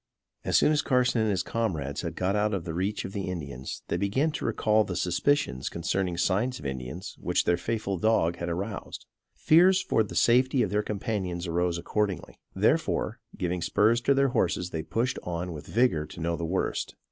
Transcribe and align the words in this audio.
As 0.43 0.57
soon 0.57 0.71
as 0.71 0.81
Carson 0.81 1.21
and 1.21 1.29
his 1.29 1.43
comrades 1.43 2.01
had 2.01 2.15
got 2.15 2.35
out 2.35 2.55
of 2.55 2.65
the 2.65 2.73
reach 2.73 3.05
of 3.05 3.13
the 3.13 3.29
Indians 3.29 3.83
they 3.87 3.97
began 3.97 4.31
to 4.31 4.45
recall 4.45 4.83
the 4.83 4.95
suspicions 4.95 5.69
concerning 5.69 6.17
signs 6.17 6.57
of 6.57 6.65
Indians 6.65 7.15
which 7.21 7.43
their 7.45 7.55
faithful 7.55 7.99
dog 7.99 8.37
had 8.37 8.49
aroused. 8.49 9.05
Fears 9.35 9.79
for 9.79 10.01
the 10.01 10.15
safety 10.15 10.63
of 10.63 10.71
their 10.71 10.81
companions 10.81 11.45
arose 11.45 11.77
accordingly. 11.77 12.39
Therefore, 12.55 13.19
giving 13.37 13.61
spurs 13.61 14.01
to 14.01 14.15
their 14.15 14.29
horses 14.29 14.71
they 14.71 14.81
pushed 14.81 15.19
on 15.21 15.53
with 15.53 15.67
vigor 15.67 16.07
to 16.07 16.19
know 16.19 16.35
the 16.35 16.45
worst. 16.45 16.95